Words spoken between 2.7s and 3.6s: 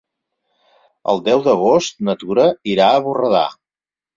irà a Borredà.